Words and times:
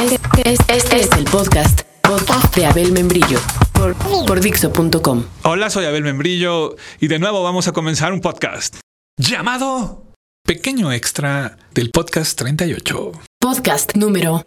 Este, 0.00 0.52
este 0.74 1.00
es 1.00 1.10
el 1.12 1.24
podcast, 1.24 1.82
podcast 2.00 2.56
de 2.56 2.64
Abel 2.64 2.90
Membrillo 2.90 3.38
por, 3.74 3.94
por 4.26 4.40
Dixo.com. 4.40 5.24
Hola, 5.42 5.68
soy 5.68 5.84
Abel 5.84 6.02
Membrillo 6.02 6.76
y 7.00 7.08
de 7.08 7.18
nuevo 7.18 7.42
vamos 7.42 7.68
a 7.68 7.72
comenzar 7.72 8.14
un 8.14 8.22
podcast 8.22 8.76
llamado 9.18 10.14
Pequeño 10.46 10.90
Extra 10.90 11.58
del 11.74 11.90
Podcast 11.90 12.38
38. 12.38 13.12
Podcast 13.38 13.94
número 13.94 14.42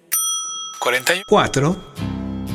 44. 0.79 1.78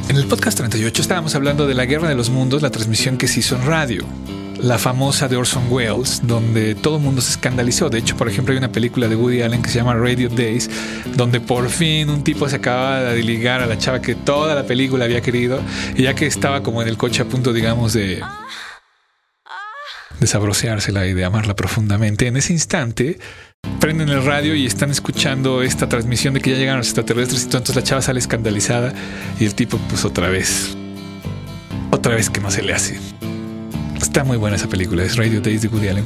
En 0.09 0.17
el 0.17 0.27
podcast 0.27 0.59
38 0.59 1.01
estábamos 1.01 1.37
hablando 1.37 1.69
de 1.69 1.75
la 1.75 1.85
Guerra 1.85 2.09
de 2.09 2.17
los 2.17 2.31
Mundos, 2.31 2.63
la 2.63 2.71
transmisión 2.71 3.17
que 3.17 3.29
se 3.29 3.39
hizo 3.41 3.55
en 3.55 3.65
radio 3.65 4.05
la 4.61 4.79
famosa 4.79 5.29
de 5.29 5.37
Orson 5.37 5.65
Welles, 5.71 6.21
donde 6.25 6.75
todo 6.75 6.97
el 6.97 7.03
mundo 7.03 7.21
se 7.21 7.33
escandalizó. 7.33 7.89
De 7.91 7.99
hecho, 7.99 8.17
por 8.17 8.29
ejemplo, 8.29 8.53
hay 8.53 8.59
una 8.59 8.73
película 8.73 9.09
de 9.09 9.17
Woody 9.17 9.43
Allen 9.43 9.63
que 9.63 9.71
se 9.71 9.79
llama 9.79 9.95
Radio 9.95 10.29
Days, 10.29 10.69
donde 11.15 11.41
por 11.41 11.69
fin 11.71 12.11
un 12.11 12.25
tipo 12.25 12.49
se 12.49 12.57
acaba 12.57 13.01
de 13.01 13.23
ligar 13.23 13.63
a 13.63 13.67
la 13.67 13.79
chava 13.79 14.01
que 14.01 14.15
toda 14.15 14.55
la 14.55 14.65
película 14.65 15.05
había 15.05 15.21
querido, 15.21 15.61
y 15.97 16.05
ya 16.05 16.15
que 16.15 16.27
estaba 16.27 16.63
como 16.63 16.83
en 16.83 16.89
el 16.89 16.97
coche 16.97 17.23
a 17.23 17.25
punto, 17.27 17.53
digamos, 17.53 17.93
de 17.93 18.23
desabroceársela 20.21 21.07
y 21.07 21.15
de 21.15 21.25
amarla 21.25 21.55
profundamente, 21.55 22.27
en 22.27 22.37
ese 22.37 22.53
instante 22.53 23.19
prenden 23.81 24.09
el 24.09 24.25
radio 24.25 24.55
y 24.55 24.67
están 24.67 24.91
escuchando 24.91 25.63
esta 25.63 25.89
transmisión 25.89 26.35
de 26.35 26.41
que 26.41 26.51
ya 26.51 26.57
llegaron 26.57 26.79
los 26.79 26.89
extraterrestres 26.89 27.43
y 27.43 27.45
entonces 27.45 27.77
la 27.77 27.83
chava 27.83 28.03
sale 28.03 28.19
escandalizada 28.19 28.93
y 29.39 29.45
el 29.45 29.55
tipo 29.55 29.79
pues 29.89 30.05
otra 30.05 30.29
vez, 30.29 30.77
otra 31.91 32.15
vez 32.15 32.31
que 32.31 32.41
no 32.41 32.51
se 32.51 32.63
le 32.63 32.73
hace. 32.73 32.99
Está 34.01 34.25
muy 34.25 34.37
buena 34.37 34.57
esa 34.57 34.69
película, 34.69 35.03
es 35.05 35.17
Radio 35.17 35.41
Days 35.41 35.63
de 35.63 35.69
Woody 35.69 35.89
Allen. 35.89 36.05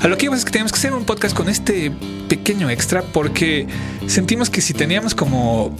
A 0.00 0.08
lo 0.08 0.16
que 0.18 0.26
íbamos 0.26 0.40
es 0.40 0.44
que 0.44 0.50
teníamos 0.50 0.72
que 0.72 0.78
hacer 0.78 0.92
un 0.92 1.04
podcast 1.04 1.36
con 1.36 1.48
este 1.48 1.92
pequeño 2.28 2.68
extra 2.68 3.02
porque 3.02 3.66
sentimos 4.06 4.50
que 4.50 4.60
si 4.60 4.74
teníamos 4.74 5.14
como 5.14 5.74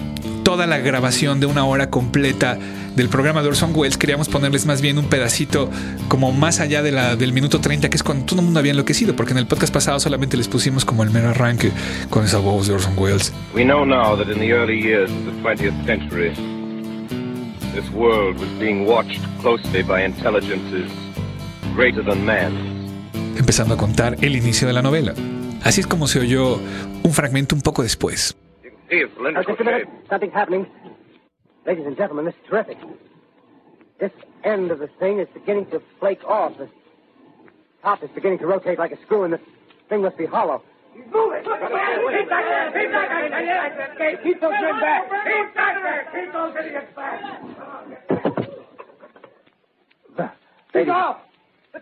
toda 0.44 0.66
la 0.66 0.78
grabación 0.78 1.40
de 1.40 1.46
una 1.46 1.64
hora 1.64 1.90
completa 1.90 2.58
del 2.94 3.08
programa 3.08 3.42
de 3.42 3.48
Orson 3.48 3.72
Welles, 3.74 3.98
queríamos 3.98 4.28
ponerles 4.28 4.66
más 4.66 4.80
bien 4.80 4.98
un 4.98 5.06
pedacito 5.06 5.68
como 6.08 6.32
más 6.32 6.60
allá 6.60 6.82
del 6.82 7.32
minuto 7.32 7.60
30, 7.60 7.90
que 7.90 7.96
es 7.96 8.02
cuando 8.02 8.24
todo 8.24 8.40
el 8.40 8.44
mundo 8.44 8.60
había 8.60 8.70
enloquecido, 8.70 9.16
porque 9.16 9.32
en 9.32 9.38
el 9.38 9.46
podcast 9.46 9.72
pasado 9.74 9.98
solamente 9.98 10.36
les 10.36 10.48
pusimos 10.48 10.84
como 10.84 11.02
el 11.02 11.10
mero 11.10 11.30
arranque 11.30 11.72
con 12.08 12.24
esa 12.24 12.38
voz 12.38 12.68
de 12.68 12.74
Orson 12.74 12.96
Welles. 12.96 13.32
We 13.54 13.64
know 13.64 13.84
now 13.84 14.16
that 14.16 14.30
in 14.30 14.38
the 14.38 14.52
early 14.52 14.80
years 14.80 15.10
of 15.10 15.24
the 15.24 15.32
20th 15.42 15.86
century, 15.86 16.32
this 17.74 17.90
world 17.92 18.38
was 18.38 18.48
being 18.60 18.86
watched 18.86 19.20
closely 19.42 19.82
by 19.82 20.04
intelligences. 20.04 20.90
Empezando 23.36 23.74
a 23.74 23.76
contar 23.76 24.14
el 24.22 24.36
inicio 24.36 24.68
de 24.68 24.72
la 24.72 24.82
novela. 24.82 25.12
Así 25.64 25.80
es 25.80 25.86
como 25.88 26.06
se 26.06 26.20
oyó 26.20 26.54
un 27.02 27.12
fragmento 27.12 27.56
un 27.56 27.62
poco 27.62 27.82
después. 27.82 28.36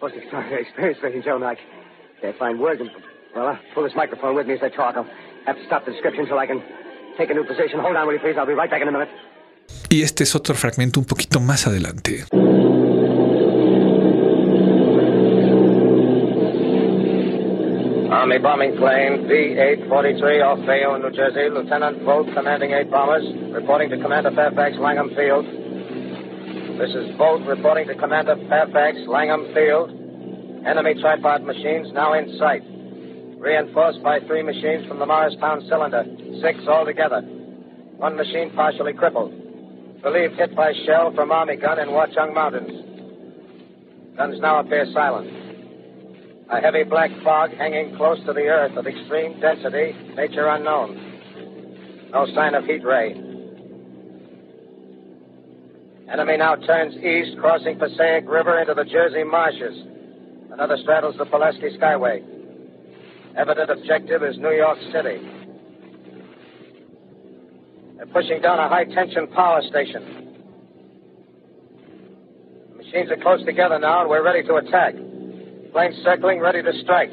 most 0.00 0.14
extraordinary 0.14 0.62
experience, 0.62 0.98
ladies 1.02 1.16
and 1.16 1.24
gentlemen. 1.24 1.48
I 1.48 2.20
can't 2.20 2.38
find 2.38 2.60
words. 2.60 2.80
And, 2.80 2.90
well, 3.34 3.48
I'll 3.48 3.58
pull 3.74 3.84
this 3.84 3.94
microphone 3.96 4.34
with 4.34 4.46
me 4.46 4.54
as 4.54 4.60
I 4.62 4.68
talk. 4.68 4.96
I'll 4.96 5.08
have 5.46 5.56
to 5.56 5.66
stop 5.66 5.84
the 5.84 5.92
description 5.92 6.22
until 6.22 6.38
I 6.38 6.46
can 6.46 6.62
take 7.18 7.30
a 7.30 7.34
new 7.34 7.44
position. 7.44 7.80
Hold 7.80 7.96
on, 7.96 8.06
will 8.06 8.14
you 8.14 8.20
please? 8.20 8.36
I'll 8.38 8.46
be 8.46 8.54
right 8.54 8.70
back 8.70 8.82
in 8.82 8.88
a 8.88 8.92
minute. 8.92 9.08
Y 9.90 10.02
este 10.02 10.22
es 10.22 10.34
otro 10.34 10.54
fragmento 10.54 11.00
un 11.00 11.06
poquito 11.06 11.40
más 11.40 11.66
adelante. 11.66 12.24
Army 18.10 18.38
bombing 18.38 18.76
plane 18.76 19.26
B-843 19.28 20.44
off 20.44 20.64
Bayonne, 20.66 21.02
New 21.02 21.10
Jersey. 21.10 21.48
Lieutenant 21.50 22.02
Vogt, 22.02 22.32
commanding 22.34 22.72
eight 22.72 22.90
bombers, 22.90 23.24
reporting 23.52 23.90
to 23.90 23.98
Commander 23.98 24.30
Fairfax, 24.30 24.76
Langham 24.78 25.10
Field. 25.14 25.44
This 26.76 26.90
is 26.90 27.16
Vogt 27.16 27.46
reporting 27.46 27.88
to 27.88 27.94
Commander 27.94 28.36
Fairfax, 28.50 28.98
Langham 29.08 29.48
Field. 29.54 29.88
Enemy 30.66 31.00
tripod 31.00 31.42
machines 31.42 31.88
now 31.94 32.12
in 32.12 32.36
sight. 32.38 32.60
Reinforced 33.40 34.02
by 34.02 34.20
three 34.20 34.42
machines 34.42 34.86
from 34.86 34.98
the 34.98 35.06
Morristown 35.06 35.64
cylinder. 35.70 36.04
Six 36.42 36.68
altogether. 36.68 37.22
One 37.96 38.14
machine 38.14 38.52
partially 38.54 38.92
crippled. 38.92 39.32
Believed 40.02 40.34
hit 40.34 40.54
by 40.54 40.74
shell 40.84 41.14
from 41.14 41.32
Army 41.32 41.56
gun 41.56 41.78
in 41.78 41.88
Watchung 41.88 42.34
Mountains. 42.34 44.14
Guns 44.18 44.38
now 44.40 44.60
appear 44.60 44.84
silent. 44.92 45.32
A 46.50 46.60
heavy 46.60 46.84
black 46.84 47.10
fog 47.24 47.52
hanging 47.56 47.96
close 47.96 48.18
to 48.26 48.34
the 48.34 48.52
earth 48.52 48.76
of 48.76 48.86
extreme 48.86 49.40
density, 49.40 49.96
nature 50.14 50.46
unknown. 50.48 52.10
No 52.12 52.26
sign 52.34 52.54
of 52.54 52.66
heat 52.66 52.84
ray. 52.84 53.25
Enemy 56.12 56.36
now 56.36 56.54
turns 56.54 56.94
east, 56.96 57.36
crossing 57.40 57.78
Passaic 57.78 58.28
River 58.28 58.60
into 58.60 58.74
the 58.74 58.84
Jersey 58.84 59.24
marshes. 59.24 59.76
Another 60.52 60.76
straddles 60.80 61.16
the 61.18 61.24
Pulaski 61.26 61.76
Skyway. 61.76 62.22
Evident 63.36 63.70
objective 63.70 64.22
is 64.22 64.38
New 64.38 64.52
York 64.52 64.78
City. 64.92 65.20
They're 67.96 68.06
pushing 68.06 68.40
down 68.40 68.60
a 68.60 68.68
high 68.68 68.84
tension 68.84 69.26
power 69.28 69.62
station. 69.68 70.44
The 72.70 72.76
machines 72.76 73.10
are 73.10 73.20
close 73.20 73.44
together 73.44 73.78
now, 73.80 74.02
and 74.02 74.08
we're 74.08 74.24
ready 74.24 74.46
to 74.46 74.54
attack. 74.54 74.94
Planes 75.72 75.96
circling, 76.04 76.38
ready 76.38 76.62
to 76.62 76.72
strike. 76.84 77.10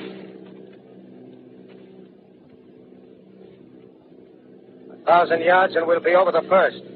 A 4.91 5.05
thousand 5.05 5.41
yards, 5.41 5.75
and 5.75 5.87
we'll 5.87 5.99
be 5.99 6.13
over 6.13 6.31
the 6.31 6.47
first. 6.47 6.92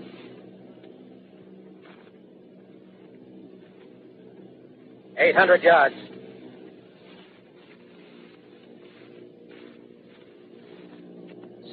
Eight 5.20 5.36
hundred 5.36 5.64
yards. 5.64 5.96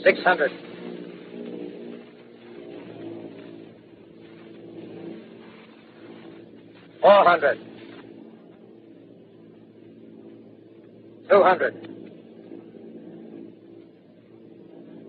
Six 0.02 0.18
hundred. 0.22 0.50
Four 7.02 7.24
hundred. 7.24 7.58
Two 11.28 11.42
hundred. 11.42 11.88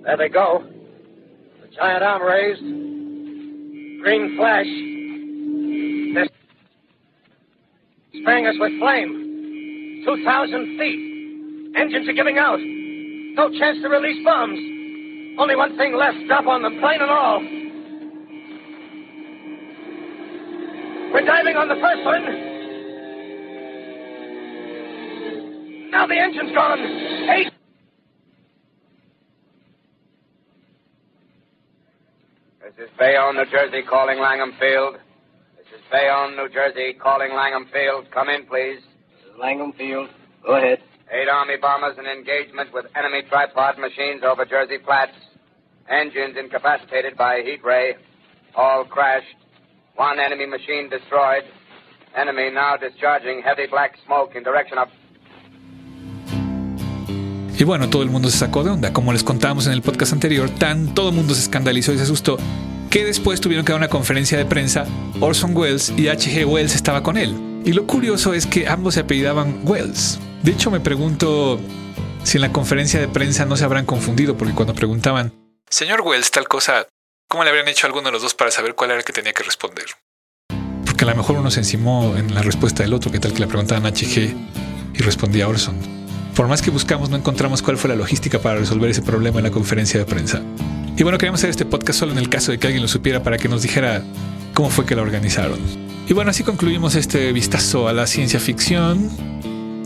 There 0.04 0.18
they 0.18 0.30
go. 0.30 0.64
The 1.62 1.68
giant 1.74 2.04
arm 2.04 2.22
raised. 2.22 2.62
Green 4.02 4.36
flash. 4.38 4.95
Spraying 8.22 8.48
us 8.48 8.56
with 8.60 8.78
flame. 8.80 10.04
Two 10.06 10.24
thousand 10.24 10.78
feet. 10.78 11.74
Engines 11.76 12.08
are 12.08 12.14
giving 12.14 12.38
out. 12.38 12.60
No 12.60 13.50
chance 13.60 13.82
to 13.82 13.90
release 13.90 14.24
bombs. 14.24 14.60
Only 15.38 15.56
one 15.56 15.76
thing 15.78 15.96
left. 15.96 16.18
Drop 16.28 16.48
on 16.48 16.62
them, 16.62 16.80
plane 16.80 17.02
and 17.02 17.12
all. 17.12 17.40
We're 21.12 21.26
diving 21.26 21.56
on 21.56 21.68
the 21.68 21.76
first 21.76 22.04
one. 22.06 22.26
Now 25.92 26.08
the 26.08 26.20
engine's 26.20 26.52
gone. 26.54 26.80
Eight. 26.80 27.52
This 32.64 32.88
is 32.88 32.90
Bayonne, 33.00 33.36
New 33.36 33.46
Jersey, 33.46 33.82
calling 33.90 34.20
Langham 34.20 34.54
Field. 34.60 34.98
This 35.76 35.84
is 35.84 35.92
Bayonne, 35.92 36.38
New 36.38 36.48
Jersey, 36.48 36.94
calling 36.94 37.36
Langham 37.36 37.68
Field. 37.68 38.08
Come 38.14 38.30
in, 38.30 38.46
please. 38.46 38.80
This 38.80 39.28
is 39.28 39.36
Langham 39.38 39.74
Field. 39.74 40.08
Go 40.42 40.56
ahead. 40.56 40.80
Eight 41.12 41.28
Army 41.28 41.58
bombers 41.60 41.98
in 42.00 42.06
engagement 42.06 42.72
with 42.72 42.86
enemy 42.96 43.24
tripod 43.28 43.78
machines 43.78 44.24
over 44.24 44.46
Jersey 44.46 44.78
Flats. 44.86 45.12
Engines 45.90 46.38
incapacitated 46.40 47.18
by 47.18 47.42
heat 47.44 47.60
ray. 47.62 47.96
All 48.56 48.86
crashed. 48.86 49.36
One 49.98 50.18
enemy 50.18 50.46
machine 50.46 50.88
destroyed. 50.90 51.44
Enemy 52.16 52.52
now 52.52 52.78
discharging 52.78 53.42
heavy 53.44 53.68
black 53.68 53.98
smoke 54.06 54.34
in 54.34 54.44
direction 54.44 54.78
of 54.78 54.88
Y 57.58 57.64
bueno, 57.64 57.90
todo 57.90 58.04
el 58.04 58.10
mundo 58.10 58.30
se 58.30 58.38
sacó 58.38 58.64
de 58.64 58.70
onda. 58.70 58.94
Como 58.94 59.12
les 59.12 59.26
contábamos 59.26 59.68
en 59.68 59.74
el 59.74 59.82
podcast 59.82 60.14
anterior, 60.14 60.50
tan 60.50 60.94
todo 60.94 61.10
el 61.10 61.16
mundo 61.16 61.34
se 61.34 61.42
escandalizó 61.42 61.92
y 61.92 61.98
se 61.98 62.04
asustó 62.04 62.38
que 62.96 63.04
después 63.04 63.42
tuvieron 63.42 63.66
que 63.66 63.74
dar 63.74 63.80
una 63.80 63.90
conferencia 63.90 64.38
de 64.38 64.46
prensa. 64.46 64.86
Orson 65.20 65.54
Welles 65.54 65.92
y 65.98 66.08
H.G. 66.08 66.46
Wells 66.46 66.76
estaba 66.76 67.04
con 67.04 67.18
él. 67.18 67.36
Y 67.66 67.74
lo 67.74 67.86
curioso 67.86 68.34
es 68.34 68.48
que 68.48 68.70
ambos 68.70 68.94
se 68.94 69.02
apellidaban 69.02 69.60
Wells. 69.66 70.18
De 70.44 70.54
hecho, 70.54 70.72
me 70.72 70.80
pregunto 70.80 71.60
si 72.24 72.38
en 72.38 72.42
la 72.44 72.54
conferencia 72.54 72.98
de 72.98 73.10
prensa 73.10 73.44
no 73.44 73.58
se 73.58 73.66
habrán 73.66 73.86
confundido, 73.86 74.38
porque 74.38 74.54
cuando 74.54 74.74
preguntaban, 74.74 75.34
señor 75.70 76.04
Wells, 76.06 76.32
tal 76.32 76.48
cosa, 76.48 76.88
¿cómo 77.28 77.44
le 77.44 77.50
habrían 77.50 77.68
hecho 77.68 77.86
a 77.86 77.90
alguno 77.90 78.06
de 78.06 78.14
los 78.14 78.22
dos 78.22 78.34
para 78.34 78.50
saber 78.50 78.76
cuál 78.76 78.92
era 78.92 79.00
el 79.00 79.06
que 79.06 79.12
tenía 79.12 79.34
que 79.34 79.44
responder? 79.44 79.88
Porque 80.86 81.04
a 81.04 81.08
lo 81.10 81.16
mejor 81.18 81.36
uno 81.36 81.52
se 81.52 81.60
encimó 81.60 82.16
en 82.16 82.34
la 82.34 82.44
respuesta 82.44 82.84
del 82.84 82.94
otro, 82.94 83.12
que 83.12 83.20
tal 83.20 83.34
que 83.34 83.42
le 83.42 83.48
preguntaban 83.48 83.86
a 83.86 83.90
H.G. 83.90 84.34
y 84.94 85.00
respondía 85.00 85.50
Orson. 85.50 85.76
Por 86.34 86.48
más 86.48 86.62
que 86.62 86.72
buscamos, 86.72 87.10
no 87.10 87.18
encontramos 87.18 87.62
cuál 87.62 87.78
fue 87.78 87.90
la 87.90 87.98
logística 87.98 88.40
para 88.40 88.56
resolver 88.56 88.90
ese 88.90 89.02
problema 89.02 89.40
en 89.40 89.44
la 89.44 89.52
conferencia 89.52 90.00
de 90.00 90.06
prensa. 90.06 90.42
Y 90.98 91.04
bueno, 91.04 91.18
queríamos 91.18 91.42
hacer 91.42 91.50
este 91.50 91.66
podcast 91.66 92.00
solo 92.00 92.14
en 92.14 92.18
el 92.18 92.30
caso 92.30 92.52
de 92.52 92.58
que 92.58 92.68
alguien 92.68 92.82
lo 92.82 92.88
supiera 92.88 93.22
para 93.22 93.38
que 93.38 93.50
nos 93.50 93.62
dijera 93.62 94.02
cómo 94.54 94.70
fue 94.70 94.86
que 94.86 94.96
lo 94.96 95.02
organizaron. 95.02 95.60
Y 96.08 96.14
bueno, 96.14 96.32
así 96.32 96.44
concluimos 96.44 96.96
este 96.96 97.34
vistazo 97.34 97.90
a 97.90 97.94
la 97.94 98.08
ciencia 98.08 98.40
ficción, 98.40 99.10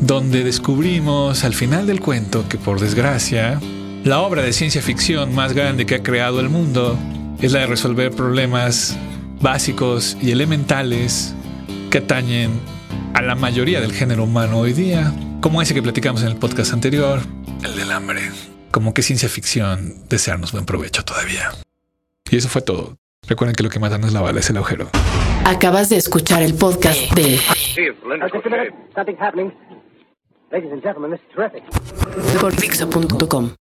donde 0.01 0.43
descubrimos 0.43 1.43
al 1.43 1.55
final 1.55 1.87
del 1.87 1.99
cuento 1.99 2.47
que 2.47 2.57
por 2.57 2.79
desgracia, 2.79 3.59
la 4.03 4.19
obra 4.19 4.43
de 4.43 4.53
ciencia 4.53 4.81
ficción 4.81 5.33
más 5.33 5.53
grande 5.53 5.85
que 5.85 5.95
ha 5.95 6.03
creado 6.03 6.39
el 6.39 6.49
mundo 6.49 6.97
es 7.41 7.53
la 7.53 7.61
de 7.61 7.67
resolver 7.67 8.11
problemas 8.11 8.95
básicos 9.41 10.15
y 10.21 10.31
elementales 10.31 11.33
que 11.89 11.97
atañen 11.97 12.51
a 13.15 13.21
la 13.23 13.35
mayoría 13.35 13.81
del 13.81 13.93
género 13.93 14.25
humano 14.25 14.59
hoy 14.59 14.73
día 14.73 15.11
como 15.41 15.61
ese 15.61 15.73
que 15.73 15.81
platicamos 15.81 16.21
en 16.21 16.27
el 16.27 16.35
podcast 16.35 16.73
anterior, 16.73 17.21
el 17.63 17.75
del 17.75 17.91
hambre. 17.91 18.21
Como 18.71 18.93
que 18.93 19.01
ciencia 19.01 19.29
ficción, 19.29 20.07
desearnos 20.09 20.51
buen 20.51 20.65
provecho 20.65 21.03
todavía. 21.03 21.51
Y 22.29 22.37
eso 22.37 22.49
fue 22.49 22.61
todo. 22.61 22.97
Recuerden 23.27 23.55
que 23.55 23.63
lo 23.63 23.69
que 23.69 23.79
mata 23.79 23.97
no 23.97 24.07
es 24.07 24.13
la 24.13 24.21
bala, 24.21 24.39
es 24.39 24.49
el 24.49 24.57
agujero. 24.57 24.89
Acabas 25.45 25.89
de 25.89 25.97
escuchar 25.97 26.41
el 26.43 26.53
podcast 26.53 27.11
de 27.13 27.39
Something's 28.95 29.19
happening. 29.21 29.51
Ladies 30.51 30.71
and 30.71 30.81
gentlemen, 30.81 31.11
this 31.11 31.21
is 31.21 31.35
terrific. 31.35 31.63
por 32.39 32.55
Dixo.com. 32.55 33.51